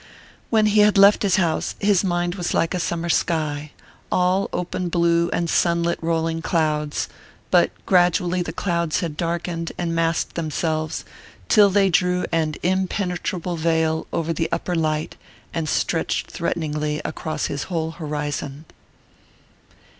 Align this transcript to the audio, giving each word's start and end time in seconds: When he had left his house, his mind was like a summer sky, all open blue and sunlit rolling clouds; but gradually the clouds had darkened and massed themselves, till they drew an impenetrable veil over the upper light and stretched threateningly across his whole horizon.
When 0.49 0.65
he 0.65 0.79
had 0.79 0.97
left 0.97 1.21
his 1.21 1.35
house, 1.35 1.75
his 1.77 2.03
mind 2.03 2.33
was 2.33 2.55
like 2.55 2.73
a 2.73 2.79
summer 2.79 3.07
sky, 3.07 3.71
all 4.11 4.49
open 4.51 4.89
blue 4.89 5.29
and 5.29 5.47
sunlit 5.47 5.99
rolling 6.01 6.41
clouds; 6.41 7.07
but 7.51 7.69
gradually 7.85 8.41
the 8.41 8.51
clouds 8.51 9.01
had 9.01 9.15
darkened 9.15 9.73
and 9.77 9.93
massed 9.93 10.33
themselves, 10.33 11.05
till 11.49 11.69
they 11.69 11.91
drew 11.91 12.25
an 12.31 12.55
impenetrable 12.63 13.57
veil 13.57 14.07
over 14.11 14.33
the 14.33 14.49
upper 14.51 14.73
light 14.73 15.17
and 15.53 15.69
stretched 15.69 16.31
threateningly 16.31 16.99
across 17.05 17.45
his 17.45 17.65
whole 17.69 17.91
horizon. 17.91 18.65